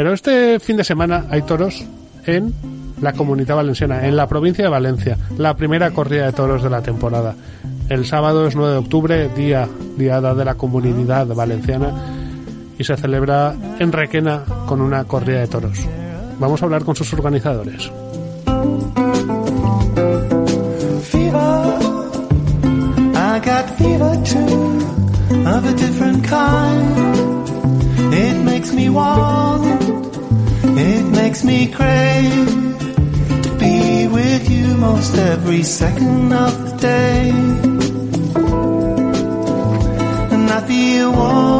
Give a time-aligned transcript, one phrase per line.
[0.00, 1.84] Pero este fin de semana hay toros
[2.24, 2.54] en
[3.02, 6.80] la Comunidad Valenciana, en la provincia de Valencia, la primera corrida de toros de la
[6.80, 7.34] temporada.
[7.90, 9.68] El sábado es 9 de octubre, día
[9.98, 11.92] diada de la Comunidad Valenciana,
[12.78, 15.78] y se celebra en Requena con una corrida de toros.
[16.38, 17.90] Vamos a hablar con sus organizadores.
[28.12, 29.64] It makes me want,
[30.64, 32.48] it makes me crave
[33.44, 37.30] to be with you most every second of the day.
[40.32, 41.59] And I feel warm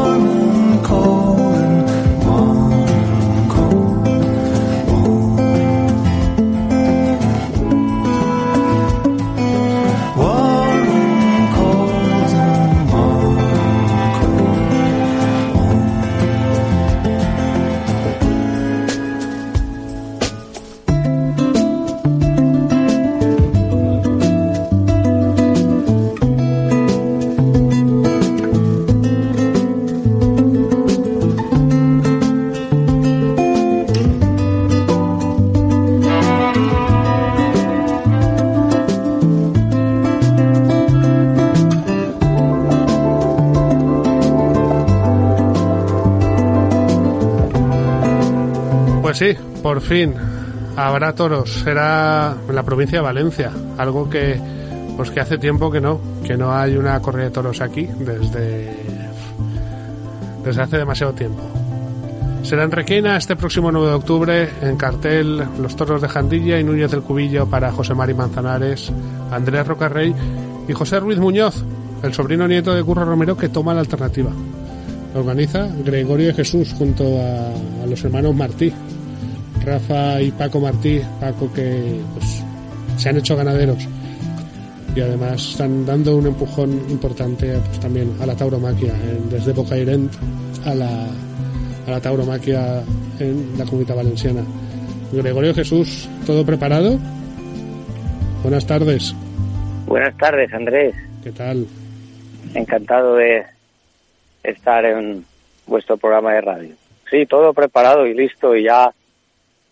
[49.13, 50.13] sí, por fin
[50.75, 51.51] habrá toros.
[51.63, 54.39] Será en la provincia de Valencia, algo que
[54.97, 58.75] pues que hace tiempo que no, que no hay una corrida de toros aquí desde
[60.43, 61.41] desde hace demasiado tiempo.
[62.43, 66.63] Será en Requena este próximo 9 de octubre, en cartel Los Toros de Jandilla y
[66.63, 68.91] Núñez del Cubillo para José Mari Manzanares,
[69.31, 70.13] Andrés Rocarrey
[70.67, 71.63] y José Ruiz Muñoz,
[72.01, 74.31] el sobrino nieto de Curro Romero que toma la alternativa.
[75.13, 78.73] organiza Gregorio de Jesús junto a los hermanos Martí,
[79.65, 82.43] Rafa y Paco Martí, Paco que pues,
[82.97, 83.87] se han hecho ganaderos
[84.95, 88.93] y además están dando un empujón importante pues, también a la tauromaquia,
[89.29, 90.11] desde Bocairent
[90.65, 91.07] a la,
[91.87, 92.83] a la tauromaquia
[93.19, 94.43] en la comunidad valenciana.
[95.11, 96.97] Gregorio Jesús, ¿todo preparado?
[98.43, 99.13] Buenas tardes.
[99.85, 100.95] Buenas tardes, Andrés.
[101.23, 101.67] ¿Qué tal?
[102.53, 103.45] Encantado de
[104.43, 105.25] estar en
[105.67, 106.75] vuestro programa de radio.
[107.09, 108.91] Sí, todo preparado y listo y ya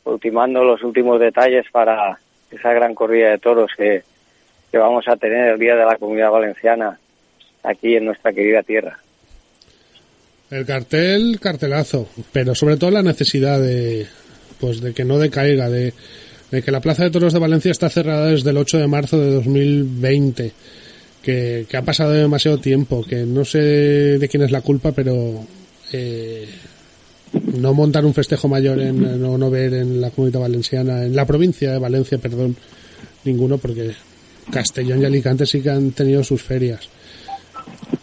[0.09, 2.19] ultimando los últimos detalles para
[2.51, 4.03] esa gran corrida de toros que,
[4.71, 6.99] que vamos a tener el día de la Comunidad Valenciana
[7.63, 8.99] aquí en nuestra querida tierra.
[10.49, 14.07] El cartel, cartelazo, pero sobre todo la necesidad de,
[14.59, 15.93] pues de que no decaiga, de,
[16.49, 19.19] de que la Plaza de Toros de Valencia está cerrada desde el 8 de marzo
[19.19, 20.51] de 2020,
[21.21, 25.45] que, que ha pasado demasiado tiempo, que no sé de quién es la culpa, pero
[25.91, 26.49] eh,
[27.33, 31.25] no montar un festejo mayor en, no, no ver en la comunidad valenciana, en la
[31.25, 32.55] provincia de Valencia, perdón,
[33.25, 33.91] ninguno, porque
[34.51, 36.89] Castellón y Alicante sí que han tenido sus ferias.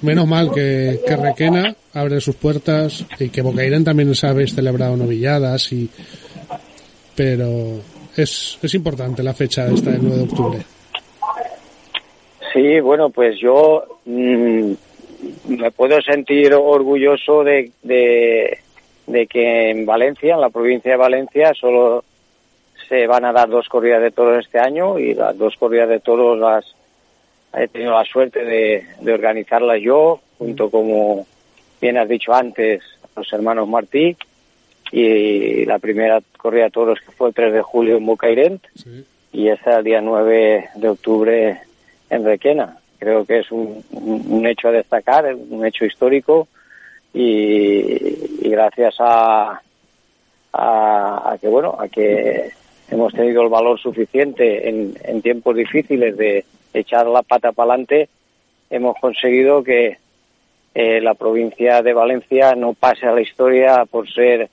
[0.03, 5.73] Menos mal que, que Requena abre sus puertas y que Bocairén también habéis celebrado novilladas
[5.73, 5.89] y
[7.15, 7.81] pero
[8.15, 10.59] es, es importante la fecha esta del 9 de octubre.
[12.53, 14.73] Sí, bueno, pues yo mm,
[15.49, 17.71] me puedo sentir orgulloso de,
[19.07, 22.05] de que en Valencia, en la provincia de Valencia, solo
[22.89, 26.01] se van a dar dos corridas de toros este año y las dos corridas de
[26.01, 26.65] toros las
[27.55, 31.27] he tenido la suerte de, de organizarlas yo, junto como
[31.81, 32.83] bien has dicho antes,
[33.17, 34.17] los hermanos Martí
[34.93, 38.63] y la primera corrida de toros que fue el 3 de julio en Bucairent
[39.33, 41.61] y esta el día 9 de octubre
[42.11, 42.79] en Requena.
[42.99, 46.49] Creo que es un, un hecho a destacar, un hecho histórico
[47.17, 49.61] y, gracias a,
[50.53, 52.51] a, que bueno a que
[52.91, 56.45] hemos tenido el valor suficiente en, en tiempos difíciles de
[56.75, 58.09] echar la pata para adelante
[58.69, 59.97] hemos conseguido que
[60.75, 64.51] eh, la provincia de Valencia no pase a la historia por ser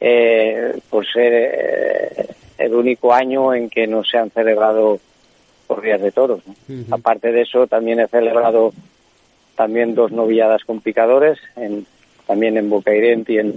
[0.00, 2.26] eh, por ser eh,
[2.58, 5.00] el único año en que no se han celebrado
[5.66, 6.42] corridas de toros.
[6.90, 8.72] Aparte de eso, también he celebrado
[9.56, 11.86] también dos novilladas con picadores en,
[12.26, 13.54] también en Bocairent y en,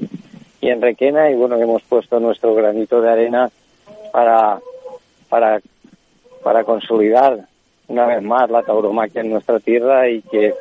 [0.61, 3.49] y en Requena y bueno, hemos puesto nuestro granito de arena
[4.11, 4.59] para,
[5.29, 5.61] para,
[6.43, 7.47] para consolidar
[7.87, 10.53] una vez más la tauromaquia en nuestra tierra y que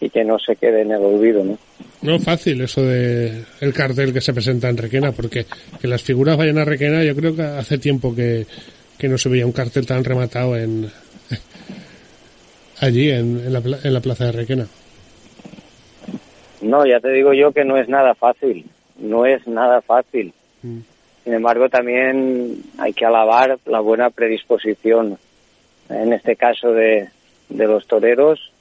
[0.00, 1.58] y que no se quede en el olvido, ¿no?
[2.02, 5.44] No fácil eso de el cartel que se presenta en Requena, porque
[5.78, 8.46] que las figuras vayan a Requena, yo creo que hace tiempo que,
[8.96, 10.90] que no se veía un cartel tan rematado en
[12.80, 14.66] allí en, en, la, en la plaza de Requena.
[16.60, 18.66] No, ya te digo yo que no es nada fácil,
[18.98, 20.32] no es nada fácil.
[20.62, 20.78] Mm.
[21.24, 25.18] Sin embargo, también hay que alabar la buena predisposición,
[25.88, 27.08] en este caso de,
[27.48, 28.52] de los toreros,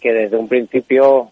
[0.00, 1.30] que desde un principio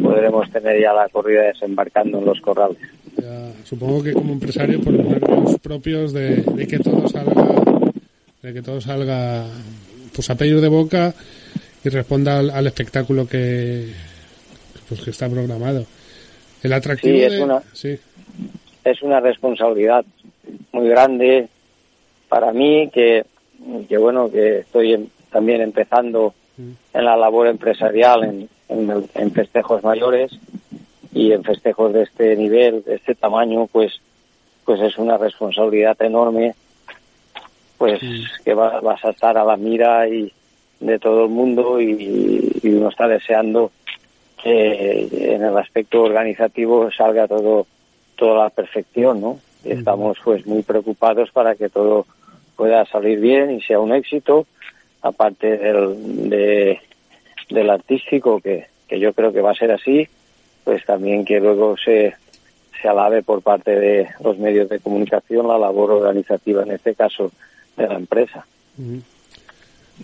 [0.00, 2.78] podremos tener ya la corrida desembarcando en los corrales.
[3.64, 7.34] supongo que como empresario por los nervios propios de, que todo salga
[8.42, 9.44] de que todo salga
[10.14, 11.12] pues a pedir de boca
[11.82, 13.88] y responda al, espectáculo que
[14.88, 15.84] pues que está programado.
[16.62, 17.60] El atractivo es una,
[18.84, 20.04] es una responsabilidad
[20.72, 21.48] muy grande
[22.28, 23.24] para mí que,
[23.88, 26.70] que bueno, que estoy también empezando mm.
[26.92, 28.48] en la labor empresarial en,
[29.14, 30.32] en, festejos mayores
[31.12, 34.00] y en festejos de este nivel, de este tamaño, pues,
[34.64, 36.54] pues es una responsabilidad enorme,
[37.78, 38.00] pues
[38.44, 40.32] que vas a estar a la mira y
[40.80, 43.70] de todo el mundo y uno está deseando
[44.44, 47.66] en el aspecto organizativo salga todo
[48.16, 49.40] toda la perfección, ¿no?
[49.64, 52.06] Y estamos pues muy preocupados para que todo
[52.56, 54.46] pueda salir bien y sea un éxito,
[55.02, 56.80] aparte del, de,
[57.50, 60.06] del artístico, que, que yo creo que va a ser así,
[60.64, 62.14] pues también que luego se,
[62.80, 67.32] se alabe por parte de los medios de comunicación la labor organizativa, en este caso,
[67.76, 68.46] de la empresa.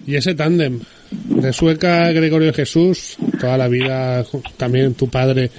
[0.06, 0.80] Y ese tándem
[1.10, 4.24] de Sueca Gregorio Jesús, toda la vida
[4.56, 5.50] también tu padre,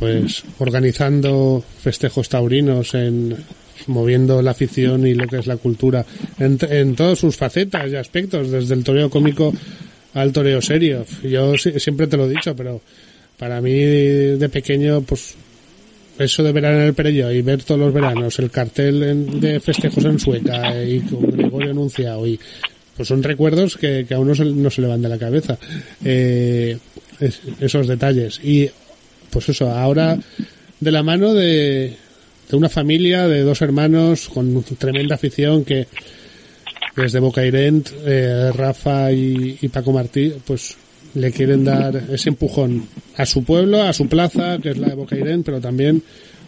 [0.00, 3.36] pues organizando festejos taurinos, en
[3.86, 6.04] moviendo la afición y lo que es la cultura
[6.38, 9.54] en, en todas sus facetas y aspectos, desde el toreo cómico
[10.14, 11.04] al toreo serio.
[11.22, 12.80] Yo siempre te lo he dicho, pero
[13.38, 15.34] para mí de pequeño, pues
[16.18, 20.04] eso de verano en el Perello y ver todos los veranos el cartel de festejos
[20.04, 22.38] en Sueca y con Gregorio anunciado y
[22.96, 25.58] pues son recuerdos que, a uno no se le van de la cabeza.
[26.04, 26.76] Eh,
[27.60, 28.40] esos detalles.
[28.42, 28.70] Y
[29.30, 30.18] pues eso, ahora
[30.80, 31.96] de la mano de,
[32.52, 35.86] una familia, de dos hermanos con tremenda afición que
[36.96, 40.76] desde Bocairent, eh, Rafa y, Paco Martí, pues
[41.14, 44.94] le quieren dar ese empujón a su pueblo, a su plaza, que es la de
[44.94, 46.02] Bocairent, pero también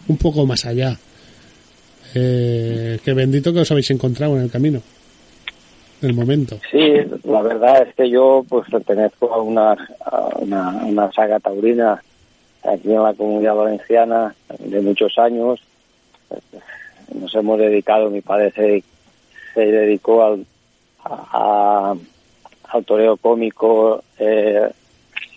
[0.07, 0.97] un poco más allá.
[2.15, 4.81] Eh, que bendito que os habéis encontrado en el camino
[6.03, 6.59] el momento.
[6.69, 9.75] Sí, la verdad es que yo pues pertenezco a una,
[10.41, 12.03] una, saga taurina
[12.63, 15.61] aquí en la comunidad valenciana de muchos años.
[17.13, 18.83] Nos hemos dedicado, mi padre se,
[19.53, 20.45] se dedicó al,
[21.03, 21.95] a,
[22.69, 24.69] al toreo cómico, eh,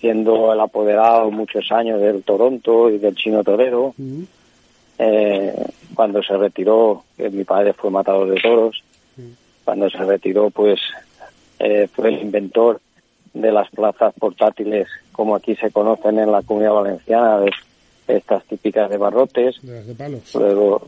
[0.01, 3.95] siendo el apoderado muchos años del Toronto y del Chino Torero.
[4.99, 5.55] eh,
[5.95, 8.83] cuando se retiró, mi padre fue matador de toros
[9.65, 10.79] cuando se retiró, pues
[11.59, 12.81] eh, fue el inventor
[13.41, 17.51] de las plazas portátiles, como aquí se conocen en la comunidad valenciana, de
[18.07, 19.57] estas típicas de barrotes.
[19.63, 20.35] De las de palos.
[20.35, 20.87] Luego,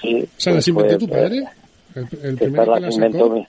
[0.00, 0.22] sí.
[0.22, 1.44] O sea, ¿las inventó tu padre?
[1.94, 3.46] El, el primero que las inventó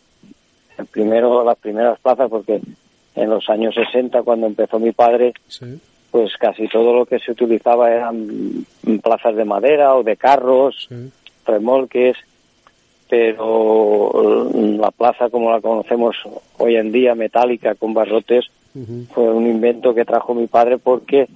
[0.77, 2.61] el primero, las primeras plazas, porque
[3.15, 5.33] en los años 60, cuando empezó mi padre,
[6.11, 8.65] pues casi todo lo que se utilizaba eran
[9.01, 10.87] plazas de madera o de carros,
[11.45, 12.15] remolques,
[13.09, 16.15] pero la plaza como la conocemos
[16.57, 18.45] hoy en día, metálica, con barrotes,
[19.11, 21.27] fue un invento que trajo mi padre porque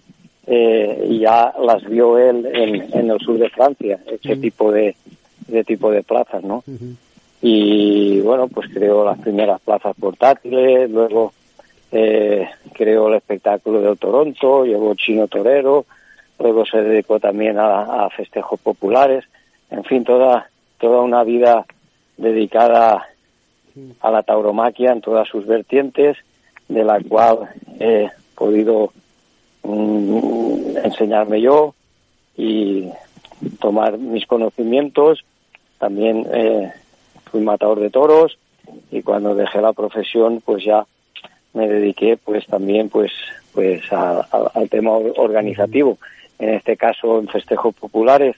[0.45, 4.95] eh, ya las vio él en, el sur de Francia, ese tipo de,
[5.47, 6.63] de tipo de plazas, ¿no?
[7.41, 11.33] Y bueno, pues creó las primeras plazas portátiles, luego
[11.91, 15.85] eh, creó el espectáculo de Toronto, llevó Chino Torero,
[16.39, 19.25] luego se dedicó también a, festejos populares,
[19.71, 20.50] en fin, toda,
[20.81, 21.65] toda una vida
[22.17, 23.07] dedicada
[24.01, 26.17] a la tauromaquia en todas sus vertientes,
[26.67, 28.91] de la cual he podido
[29.63, 31.75] mm, enseñarme yo
[32.35, 32.89] y
[33.59, 35.23] tomar mis conocimientos.
[35.77, 36.71] También eh,
[37.25, 38.37] fui matador de toros
[38.89, 40.85] y cuando dejé la profesión, pues ya
[41.53, 43.11] me dediqué pues también pues
[43.53, 45.99] pues al tema organizativo.
[46.39, 48.35] En este caso en festejos populares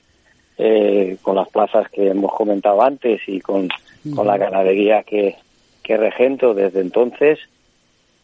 [0.58, 3.70] eh, con las plazas que hemos comentado antes y con,
[4.16, 5.36] con la ganadería que,
[5.82, 7.40] que regento desde entonces.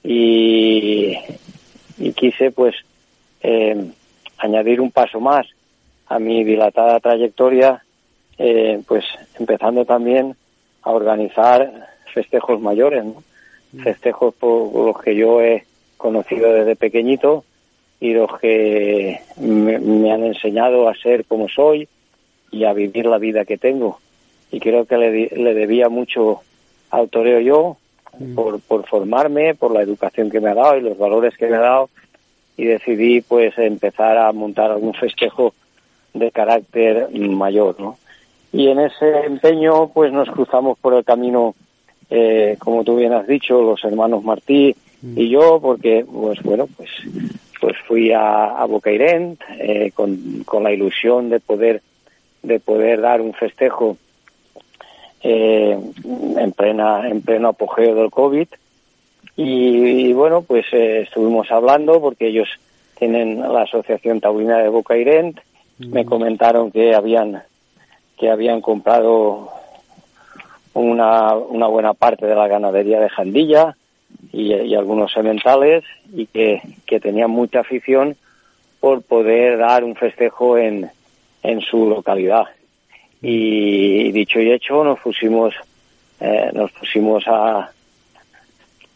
[0.03, 1.17] Y,
[1.98, 2.75] y quise pues
[3.41, 3.91] eh,
[4.38, 5.48] añadir un paso más
[6.07, 7.83] a mi dilatada trayectoria
[8.38, 9.05] eh, pues
[9.38, 10.36] empezando también
[10.81, 13.21] a organizar festejos mayores ¿no?
[13.83, 15.65] festejos por los que yo he
[15.98, 17.43] conocido desde pequeñito
[18.00, 21.88] y los que me, han enseñado a ser como soy
[22.51, 24.00] y a vivir la vida que tengo.
[24.51, 26.41] Y creo que le, debía mucho
[26.89, 27.77] al toreo yo
[28.18, 28.36] mm.
[28.36, 31.58] por, por formarme, por la educación que me ha dado y los valores que me
[31.58, 31.89] ha dado
[32.58, 35.53] y decidí pues empezar a montar algún festejo
[36.13, 37.98] de carácter mayor, ¿no?
[38.51, 41.56] Y en ese empeño pues nos cruzamos por el camino
[42.10, 45.29] eh, como tú bien has dicho, los hermanos Martí y mm.
[45.29, 46.89] yo, porque, pues bueno, pues,
[47.62, 51.82] pues fui a, a Bocairent eh, con, con la ilusión de poder,
[52.41, 53.98] de poder dar un festejo
[55.22, 55.77] eh,
[56.38, 58.48] en plena, en pleno apogeo del COVID.
[59.36, 62.50] Y, bueno, pues eh, estuvimos hablando porque ellos
[62.98, 65.39] tienen la Asociación Taurina de Bocairent.
[65.77, 66.05] Me mm.
[66.05, 67.43] comentaron que habían,
[68.17, 69.50] que habían comprado
[70.74, 73.75] una, una buena parte de la ganadería de Jandilla
[74.31, 78.15] y, algunos sementales y que, que tenían mucha afición
[78.79, 80.89] por poder dar un festejo en,
[81.43, 82.46] en su localidad.
[83.22, 85.53] Y dicho y hecho, nos pusimos,
[86.19, 87.72] eh, nos pusimos a,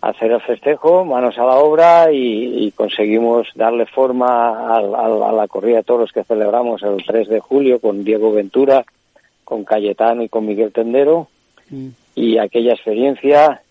[0.01, 5.77] hacer el festejo, manos a la obra y, conseguimos darle forma a, a, la corrida
[5.77, 8.83] de toros que celebramos el 3 de julio con Diego Ventura,
[9.45, 11.29] con Cayetano y con Miguel Tendero.
[12.15, 13.61] Y aquella experiencia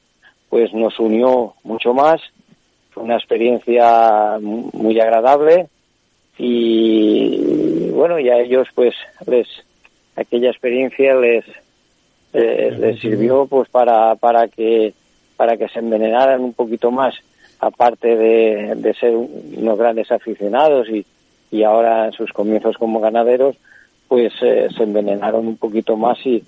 [0.49, 2.21] pues nos unió mucho más,
[2.91, 5.67] fue una experiencia muy agradable
[6.38, 7.62] y
[7.93, 8.95] bueno, y a ellos pues
[9.27, 9.47] les
[10.17, 11.45] aquella experiencia les
[12.33, 14.95] eh, les sirvió pues para para que
[15.37, 17.15] para que se envenenaran un poquito más
[17.61, 21.07] aparte de, de ser unos grandes aficionados y,
[21.51, 23.57] y ahora en sus comienzos como ganaderos
[24.09, 26.45] pues eh, se envenenaron un poquito más y,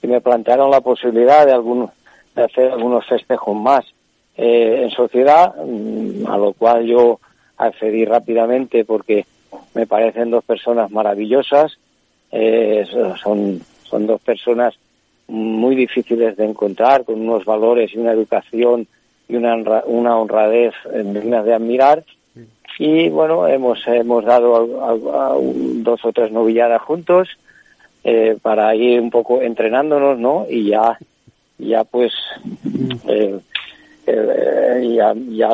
[0.00, 1.90] y me plantearon la posibilidad de, algún,
[2.36, 3.84] de hacer algunos festejos más
[4.36, 7.18] eh, en sociedad, mm, a lo cual yo
[7.56, 9.26] accedí rápidamente porque
[9.74, 11.78] me parecen dos personas maravillosas,
[12.32, 12.84] eh,
[13.22, 14.74] son, son dos personas
[15.28, 18.86] muy difíciles de encontrar, con unos valores y una educación
[19.28, 19.54] y una,
[19.86, 22.04] una honradez dignas de admirar.
[22.78, 24.66] Y bueno, hemos, hemos dado
[24.96, 27.28] dos o tres novilladas juntos
[28.02, 30.46] eh, para ir un poco entrenándonos, ¿no?
[30.48, 30.98] Y ya,
[31.58, 32.12] ya pues,
[33.06, 33.38] eh,
[34.06, 35.50] eh, ya, ya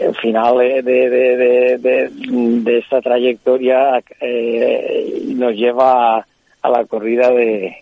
[0.00, 4.02] el, final de, de, de, de, esta trayectoria
[5.34, 6.26] nos lleva a,
[6.62, 7.76] a, la corrida de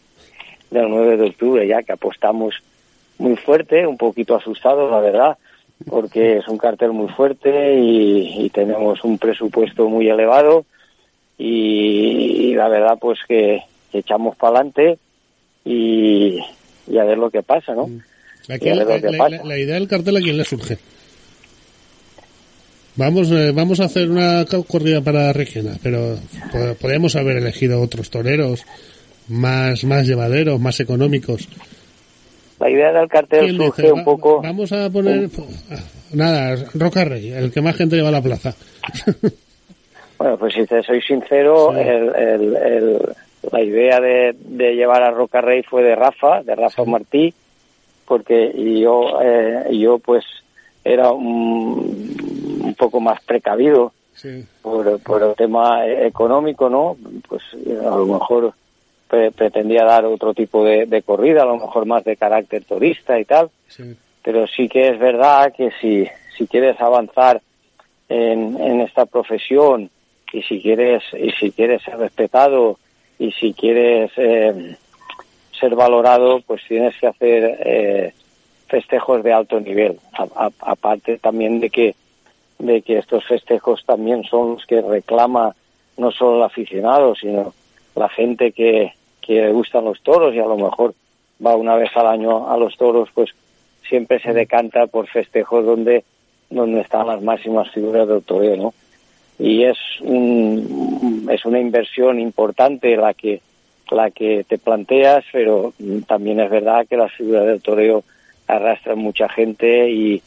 [0.70, 2.54] del 9 de octubre, ya que apostamos
[3.18, 5.38] muy fuerte, un poquito asustados, la verdad,
[5.88, 10.64] porque es un cartel muy fuerte y, y tenemos un presupuesto muy elevado
[11.38, 13.60] y, la verdad pues que,
[13.92, 14.98] echamos para adelante
[15.64, 16.38] y,
[16.98, 17.86] a ver lo que pasa, ¿no?
[17.86, 18.02] Mm.
[18.48, 20.78] la, idea del cartel a quién le surge.
[22.96, 26.16] Vamos, eh, vamos a hacer una corrida para Regina, pero
[26.80, 28.64] podríamos haber elegido otros toreros
[29.28, 31.48] más, más llevaderos, más económicos.
[32.58, 34.40] La idea del cartel surge un poco.
[34.40, 35.28] Vamos a poner.
[36.14, 38.54] Nada, Roca Rey, el que más gente lleva a la plaza.
[40.18, 44.34] Bueno, pues si te soy sincero, la idea de,
[44.74, 47.34] llevar a Roca Rey fue de Rafa, de Rafa Martí,
[48.06, 48.50] porque
[48.80, 50.24] yo, eh, yo pues
[50.82, 52.16] era un,
[52.66, 53.92] un poco más precavido
[54.62, 56.96] por, por el tema económico, ¿no?
[57.28, 58.54] Pues a lo mejor
[59.08, 63.50] pretendía dar otro tipo de, corrida, a lo mejor más de carácter turista y tal.
[64.22, 67.40] Pero sí que es verdad que si, si quieres avanzar
[68.08, 69.90] en, en esta profesión
[70.32, 72.78] y si quieres y si quieres ser respetado
[73.18, 74.76] y si quieres eh,
[75.58, 78.14] ser valorado, pues tienes que hacer eh,
[78.68, 79.98] festejos de alto nivel.
[80.60, 81.94] aparte también de que
[82.58, 85.54] de que estos festejos también son los que reclama
[85.96, 87.54] no solo el aficionado, sino
[87.94, 90.94] la gente que, que le gustan los toros y a lo mejor
[91.44, 93.30] va una vez al año a los toros, pues
[93.88, 96.04] siempre se decanta por festejos donde
[96.48, 98.74] donde están las máximas figuras del toreo, ¿no?
[99.38, 103.40] Y es un, es una inversión importante la que
[103.90, 105.72] la que te planteas, pero
[106.06, 108.02] también es verdad que las figuras del toreo
[108.48, 110.22] arrastran mucha gente y,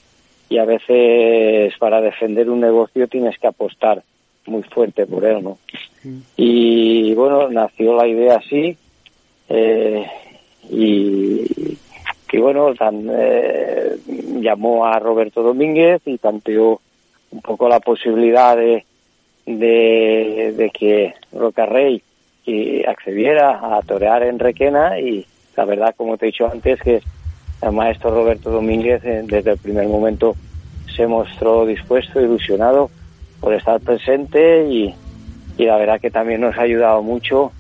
[0.50, 4.04] y a veces para defender un negocio tienes que apostar
[4.48, 5.60] muy fuerte por él, ¿no?
[6.36, 8.76] Y bueno, nació la idea así
[9.48, 10.06] eh,
[10.70, 11.78] y
[12.28, 13.98] que bueno, eh,
[14.40, 16.82] llamó a Roberto Domínguez y tanteó
[17.32, 18.86] un poco la posibilidad de,
[19.46, 22.02] de, de que Roca Rey
[22.88, 25.26] accediera a torear en Requena y
[25.56, 27.02] la verdad, como te he dicho antes, que
[27.62, 30.36] el maestro Roberto Domínguez eh, desde el primer momento
[30.96, 32.90] se mostró dispuesto, ilusionado
[33.40, 34.94] por estar presente y,
[35.58, 37.52] la verdad que también nos ha ayudado mucho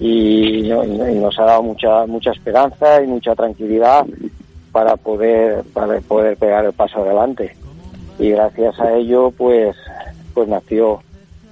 [0.00, 4.04] y, nos ha dado mucha mucha esperanza y mucha tranquilidad
[4.72, 7.56] para poder para poder pegar el paso adelante.
[8.18, 9.76] Y gracias a ello pues
[10.34, 11.00] pues nació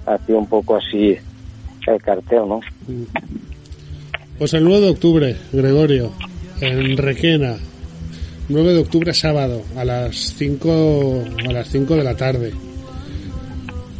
[0.05, 1.17] nació un poco así
[1.87, 2.59] el cartel no
[4.37, 6.11] pues el 9 de octubre Gregorio
[6.61, 7.57] en Requena
[8.49, 12.53] 9 de octubre sábado a las 5 a las 5 de la tarde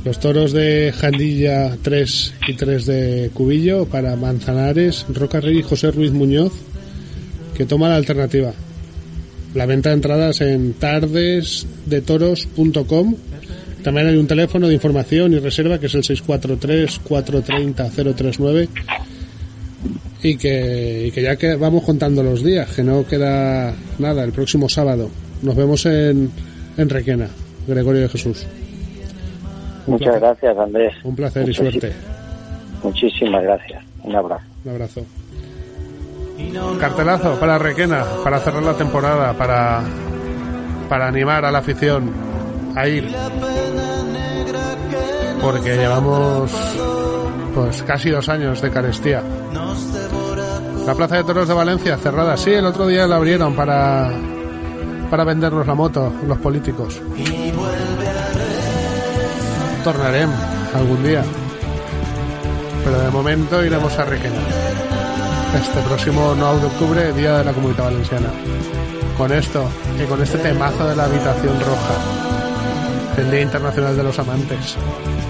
[0.05, 5.89] los toros de Jandilla 3 y 3 de Cubillo para Manzanares, Roca Rey y José
[5.89, 6.53] Ruiz Muñoz,
[7.55, 8.53] que toma la alternativa.
[9.55, 13.15] La venta de entradas en tardesdetoros.com.
[13.83, 18.67] También hay un teléfono de información y reserva que es el 643-430-039
[20.21, 24.31] y que, y que ya que vamos contando los días, que no queda nada, el
[24.31, 25.09] próximo sábado.
[25.41, 26.31] Nos vemos en,
[26.77, 27.27] en Requena,
[27.67, 28.45] Gregorio de Jesús.
[29.87, 30.93] Muchas gracias, Andrés.
[31.03, 31.93] Un placer y suerte.
[32.83, 33.83] Muchísimas gracias.
[34.03, 34.43] Un abrazo.
[34.63, 35.05] Un abrazo.
[36.79, 39.83] Cartelazo para Requena, para cerrar la temporada, para,
[40.89, 42.11] para animar a la afición
[42.75, 43.07] a ir.
[45.41, 46.51] Porque llevamos
[47.55, 49.23] pues casi dos años de carestía.
[50.85, 52.37] La Plaza de Toros de Valencia cerrada.
[52.37, 54.11] Sí, el otro día la abrieron para,
[55.09, 57.01] para vendernos la moto, los políticos
[59.85, 60.35] tornaremos
[60.73, 61.23] algún día.
[62.83, 64.41] Pero de momento iremos a Requena.
[65.55, 68.29] Este próximo 9 de octubre, Día de la Comunidad Valenciana.
[69.15, 69.69] Con esto
[70.03, 73.21] y con este temazo de la habitación roja.
[73.21, 74.75] El Día Internacional de los Amantes.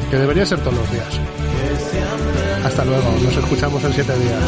[0.10, 1.20] Que debería ser todos los días.
[2.66, 4.44] Hasta luego, nos escuchamos en siete días.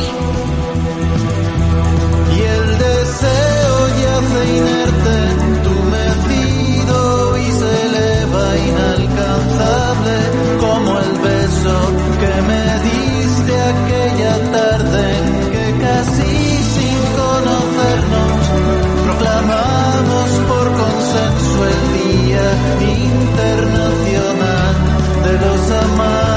[2.36, 6.98] Y el deseo yace inerte, entumecido
[7.38, 10.16] y se eleva inalcanzable
[10.60, 11.78] como el beso
[12.22, 15.06] que me diste aquella tarde
[15.52, 16.34] que casi
[16.74, 18.42] sin conocernos
[19.06, 22.48] proclamamos por consenso el Día
[22.82, 24.76] Internacional
[25.24, 26.37] de los Amados.